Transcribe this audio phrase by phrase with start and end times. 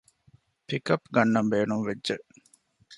[0.67, 2.15] ޕިކަޕް ގަންނަން ބޭނުންވެއްޖެ